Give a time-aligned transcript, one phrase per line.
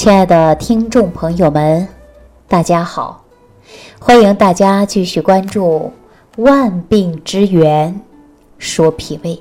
[0.00, 1.86] 亲爱的听众朋友们，
[2.48, 3.22] 大家好！
[4.00, 5.92] 欢迎大家继续关注
[6.42, 8.00] 《万病之源
[8.56, 9.36] 说脾胃》。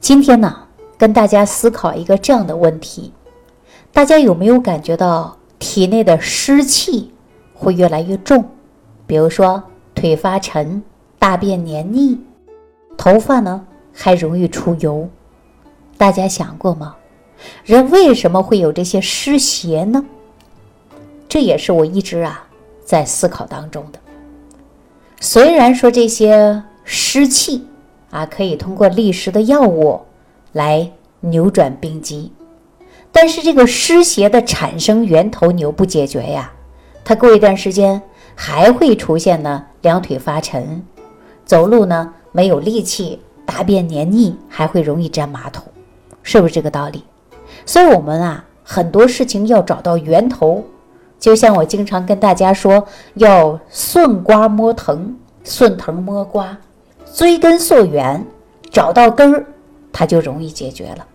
[0.00, 0.56] 今天呢，
[0.96, 3.12] 跟大家思考一个这样的问题：
[3.92, 7.12] 大家有没有感觉到体内的湿气
[7.52, 8.42] 会越来越重？
[9.06, 9.62] 比如说
[9.94, 10.82] 腿发沉、
[11.18, 12.18] 大便黏腻、
[12.96, 15.06] 头发呢还容易出油，
[15.98, 16.96] 大家想过吗？
[17.64, 20.04] 人为什么会有这些湿邪呢？
[21.28, 22.46] 这也是我一直啊
[22.84, 23.98] 在思考当中的。
[25.20, 27.64] 虽然说这些湿气
[28.10, 30.00] 啊可以通过利湿的药物
[30.52, 30.90] 来
[31.20, 32.32] 扭转病机，
[33.10, 36.52] 但是这个湿邪的产生源头你又不解决呀，
[37.04, 38.02] 它过一段时间
[38.34, 40.84] 还会出现呢，两腿发沉，
[41.44, 45.64] 走路呢没有力气，大便黏腻，还会容易粘马桶，
[46.22, 47.04] 是不是这个道理？
[47.64, 50.64] 所以，我们啊，很多事情要找到源头，
[51.18, 56.58] 就像我经常跟大家说，要顺瓜摸藤，顺藤摸瓜，
[57.14, 58.24] 追根溯源，
[58.70, 59.46] 找到根儿，
[59.92, 61.06] 它就容易解决了。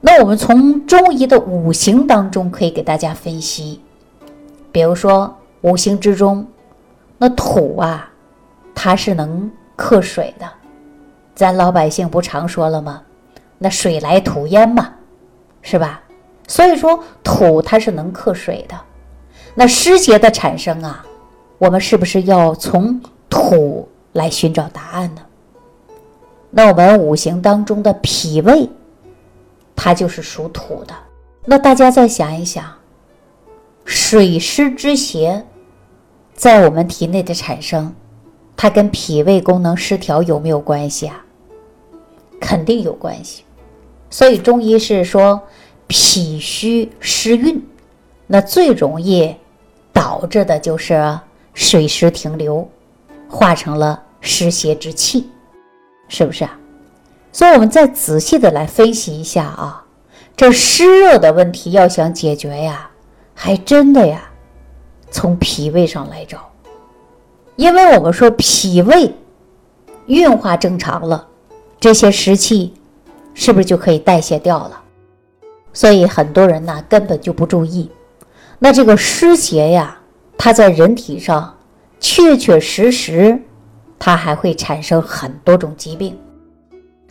[0.00, 3.80] 那我们从中医的五行当中可以给大家分析，
[4.70, 6.46] 比如说五行之中，
[7.18, 8.08] 那土啊，
[8.74, 10.46] 它是能克水的，
[11.34, 13.02] 咱老百姓不常说了吗？
[13.58, 14.90] 那水来土淹嘛。
[15.70, 16.00] 是吧？
[16.46, 18.74] 所以说土它是能克水的，
[19.54, 21.04] 那湿邪的产生啊，
[21.58, 25.20] 我们是不是要从土来寻找答案呢？
[26.50, 28.66] 那我们五行当中的脾胃，
[29.76, 30.94] 它就是属土的。
[31.44, 32.64] 那大家再想一想，
[33.84, 35.44] 水湿之邪
[36.32, 37.94] 在我们体内的产生，
[38.56, 41.22] 它跟脾胃功能失调有没有关系啊？
[42.40, 43.44] 肯定有关系。
[44.10, 45.40] 所以中医是说，
[45.86, 47.62] 脾虚湿运，
[48.26, 49.34] 那最容易
[49.92, 51.18] 导致的就是
[51.52, 52.68] 水湿停留，
[53.28, 55.28] 化成了湿邪之气，
[56.08, 56.58] 是不是啊？
[57.32, 59.84] 所以我们再仔细的来分析一下啊，
[60.34, 62.90] 这湿热的问题要想解决呀，
[63.34, 64.30] 还真的呀，
[65.10, 66.50] 从脾胃上来找，
[67.56, 69.14] 因为我们说脾胃
[70.06, 71.28] 运化正常了，
[71.78, 72.72] 这些湿气。
[73.40, 74.82] 是不是就可以代谢掉了？
[75.72, 77.88] 所以很多人呢根本就不注意。
[78.58, 79.96] 那这个湿邪呀，
[80.36, 81.56] 它在人体上
[82.00, 83.40] 确确实实，
[83.96, 86.18] 它还会产生很多种疾病。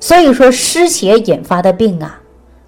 [0.02, 2.20] 所以说湿邪引发的病啊，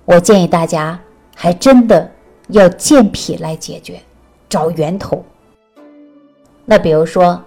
[0.05, 0.97] 我建议大家
[1.35, 2.09] 还真的
[2.47, 3.99] 要健脾来解决，
[4.47, 5.21] 找源头。
[6.63, 7.43] 那比如说，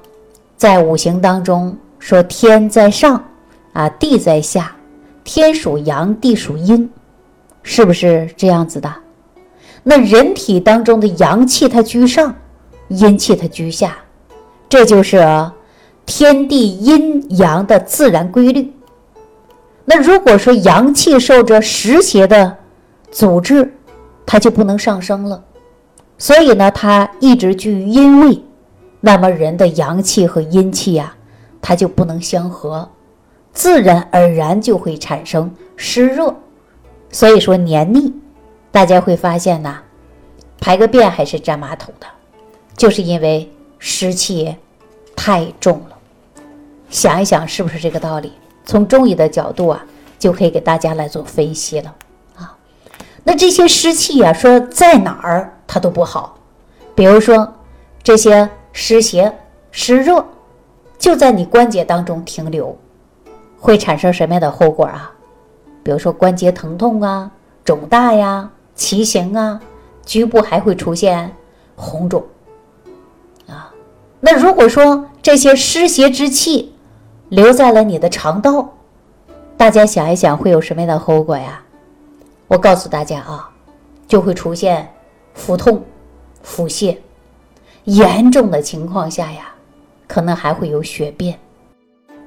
[0.58, 3.24] 在五行当中说天在上
[3.72, 4.76] 啊，地在下。
[5.24, 6.90] 天属阳，地属阴，
[7.62, 8.92] 是不是这样子的？
[9.84, 12.34] 那人体当中的阳气它居上，
[12.88, 13.96] 阴气它居下，
[14.68, 15.50] 这就是
[16.06, 18.72] 天地阴阳的自然规律。
[19.84, 22.56] 那如果说阳气受着湿邪的
[23.10, 23.74] 阻滞，
[24.24, 25.42] 它就不能上升了，
[26.16, 28.40] 所以呢，它一直居于阴位，
[29.00, 31.14] 那么人的阳气和阴气呀，
[31.60, 32.88] 它就不能相合。
[33.52, 36.34] 自然而然就会产生湿热，
[37.10, 38.12] 所以说黏腻，
[38.70, 39.82] 大家会发现呐，
[40.60, 42.06] 排个便还是粘马桶的，
[42.76, 44.56] 就是因为湿气
[45.14, 45.98] 太重了。
[46.88, 48.32] 想一想是不是这个道理？
[48.64, 49.84] 从中医的角度啊，
[50.18, 51.94] 就可以给大家来做分析了
[52.36, 52.56] 啊。
[53.24, 56.38] 那这些湿气呀，说在哪儿它都不好，
[56.94, 57.54] 比如说
[58.02, 59.32] 这些湿邪、
[59.70, 60.24] 湿热
[60.98, 62.76] 就在你关节当中停留。
[63.62, 65.12] 会产生什么样的后果啊？
[65.84, 67.30] 比如说关节疼痛啊、
[67.64, 69.60] 肿大呀、畸形啊，
[70.04, 71.32] 局部还会出现
[71.76, 72.24] 红肿
[73.46, 73.72] 啊。
[74.18, 76.74] 那如果说这些湿邪之气
[77.28, 78.68] 留在了你的肠道，
[79.56, 81.62] 大家想一想会有什么样的后果呀？
[82.48, 83.48] 我告诉大家啊，
[84.08, 84.92] 就会出现
[85.34, 85.80] 腹痛、
[86.42, 86.96] 腹泻，
[87.84, 89.54] 严重的情况下呀，
[90.08, 91.38] 可能还会有血便。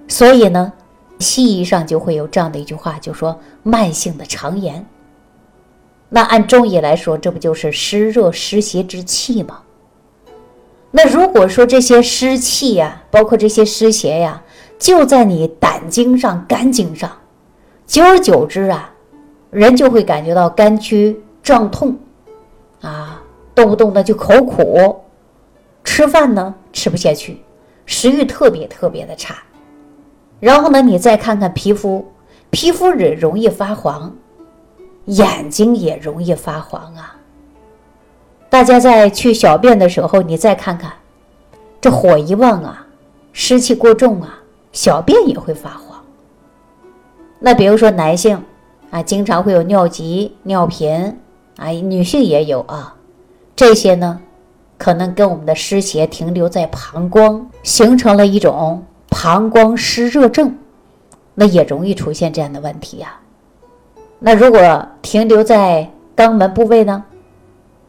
[0.07, 0.71] 所以呢。
[1.25, 4.85] 西医上就会有这样的一句话，就说慢性的肠炎。
[6.09, 9.61] 那按中医来说，这不就是湿热湿邪之气吗？
[10.91, 14.41] 那如果说这些湿气呀，包括这些湿邪呀，
[14.77, 17.11] 就在你胆经上、肝经上，
[17.87, 18.93] 久而久之啊，
[19.49, 21.97] 人就会感觉到肝区胀痛，
[22.81, 23.21] 啊，
[23.55, 25.01] 动不动的就口苦，
[25.83, 27.41] 吃饭呢吃不下去，
[27.85, 29.35] 食欲特别特别的差。
[30.39, 32.05] 然后呢，你再看看皮肤，
[32.49, 34.15] 皮肤也容易发黄，
[35.05, 37.15] 眼睛也容易发黄啊。
[38.49, 40.91] 大家在去小便的时候，你再看看，
[41.81, 42.87] 这火一旺啊，
[43.33, 44.39] 湿气过重啊，
[44.71, 46.01] 小便也会发黄。
[47.39, 48.41] 那比如说男性
[48.91, 51.17] 啊，经常会有尿急、尿频
[51.57, 52.95] 啊，女性也有啊，
[53.55, 54.21] 这些呢，
[54.77, 58.83] 可能跟我们的湿邪停留在膀胱，形成了一种
[59.17, 60.53] 膀胱湿热症，
[61.33, 63.17] 那也容易出现这样的问题呀。
[64.19, 67.01] 那如果停留在肛门部位呢？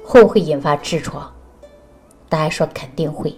[0.04, 1.28] 会不会引发痔疮？
[2.28, 3.36] 大家说肯定会。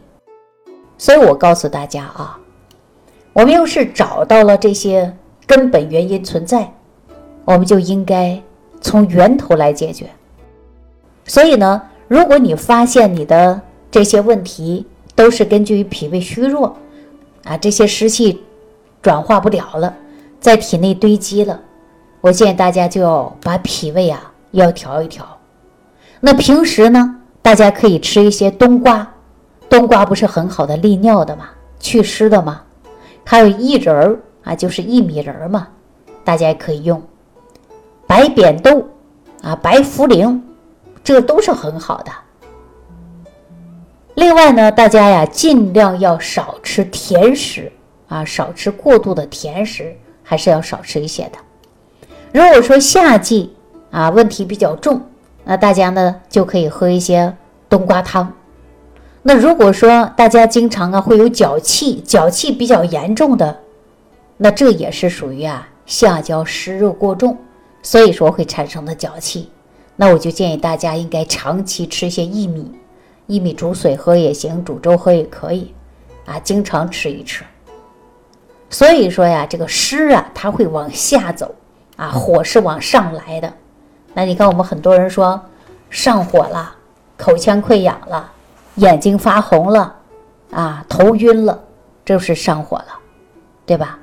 [0.98, 2.38] 所以我告诉大家啊，
[3.32, 5.10] 我们要是找到了这些
[5.46, 6.70] 根本原因存在，
[7.46, 8.38] 我们就应该
[8.82, 10.10] 从源头来解决。
[11.24, 13.58] 所以呢，如果你发现你的
[13.90, 16.76] 这些问题都是根据于脾胃虚弱
[17.48, 18.44] 啊，这些湿气
[19.00, 19.94] 转化不了了，
[20.38, 21.58] 在体内堆积了，
[22.20, 25.26] 我建议大家就要把脾胃啊要调一调。
[26.20, 29.10] 那平时呢，大家可以吃一些冬瓜，
[29.70, 31.48] 冬瓜不是很好的利尿的嘛，
[31.80, 32.60] 祛湿的嘛。
[33.24, 35.68] 还有薏仁儿啊，就是薏米仁儿嘛，
[36.24, 37.02] 大家也可以用。
[38.06, 38.86] 白扁豆
[39.42, 40.40] 啊，白茯苓，
[41.04, 42.10] 这都是很好的。
[44.18, 47.70] 另外呢，大家呀，尽量要少吃甜食
[48.08, 51.38] 啊，少吃过度的甜食，还是要少吃一些的。
[52.32, 53.54] 如果说夏季
[53.92, 55.00] 啊，问题比较重。
[55.44, 57.32] 那大家呢就可以喝一些
[57.68, 58.34] 冬瓜汤。
[59.22, 63.60] 那如果说大家经常啊会有脚气，脚气比较严重的，
[64.36, 67.38] 那这也是属于啊下焦湿热过重，
[67.84, 69.48] 所以说会产生的脚气。
[69.94, 72.72] 那我就建议大家应该长期吃一些薏米，
[73.28, 75.74] 薏米煮水喝也行，煮粥喝也可以，
[76.24, 77.44] 啊，经常吃一吃。
[78.70, 81.54] 所以说呀，这个湿啊它会往下走，
[81.96, 83.52] 啊火是往上来的。
[84.14, 85.40] 那你看，我们很多人说
[85.90, 86.74] 上火了，
[87.18, 88.32] 口腔溃疡了，
[88.76, 89.94] 眼睛发红了，
[90.50, 91.62] 啊，头晕了，
[92.04, 92.98] 这是上火了，
[93.66, 93.98] 对吧？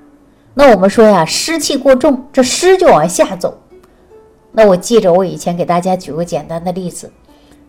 [0.53, 3.57] 那我们说呀，湿气过重，这湿就往下走。
[4.51, 7.11] 那我记着，我以前给大家举个简单的例子，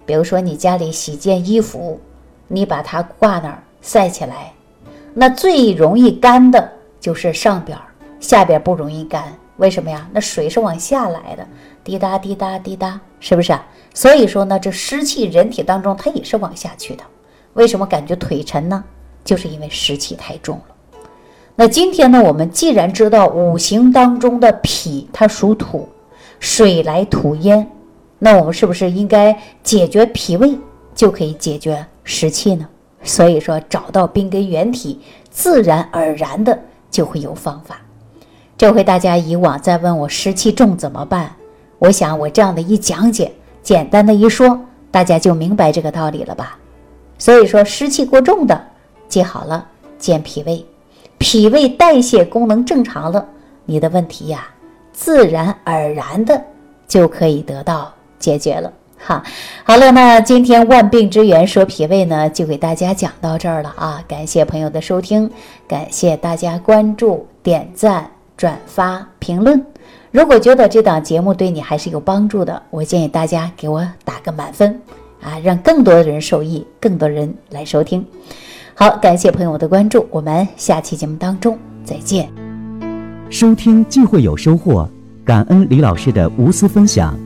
[0.07, 2.01] 比如说你家里洗件衣服，
[2.49, 4.53] 你把它挂那儿晒起来，
[5.13, 7.85] 那最容易干的就是上边儿，
[8.21, 9.25] 下边不容易干。
[9.57, 10.07] 为什么呀？
[10.13, 11.47] 那水是往下来的，
[11.83, 13.67] 滴答滴答滴答，是不是啊？
[13.95, 17.03] 所以说呢，这湿气人体当中它也是往下去的。
[17.55, 18.85] 为什么感觉腿沉呢？
[19.25, 20.75] 就是因为湿气太重了。
[21.57, 25.89] 那今天呢，我们既然知道五行当中的脾它属土，
[26.39, 27.67] 水来土淹，
[28.27, 30.53] 那我们是不是应该解决脾胃，
[30.97, 32.67] 就可以解决湿气呢？
[33.05, 35.01] 所以说，找到病根源体，
[35.31, 36.59] 自然而然的
[36.91, 37.81] 就会有方法。
[38.59, 41.33] 这回大家以往在问我湿气重怎么办，
[41.79, 43.31] 我想我这样的一讲解，
[43.63, 46.59] 简单的一说，大家就明白这个道理了吧？
[47.19, 48.61] 所以说湿气过重的，
[49.07, 49.65] 记好了，
[50.01, 50.67] 健脾胃，
[51.19, 53.25] 脾胃代谢功能正常了，
[53.67, 54.49] 你的问题呀，
[54.93, 56.43] 自然而然的
[56.89, 58.73] 就可以得到解决了。
[58.99, 59.23] 哈，
[59.65, 64.03] 好了，那今天万病之源说脾胃呢，就给大家讲到这儿了啊！
[64.09, 65.31] 感谢朋友的收听，
[65.69, 68.11] 感谢大家关注、点赞。
[68.37, 69.65] 转发评论，
[70.11, 74.79] 如果觉得这档节目对你还是有帮助的，我建议大家给我打个满分
[75.23, 78.05] 啊，让更多的人受益，更多人来收听。
[78.75, 82.29] 好，感谢朋友的关注，我们下期节目当中再见。
[83.31, 84.87] 收听既会有收获，
[85.25, 87.26] 感恩李老师的无私分享。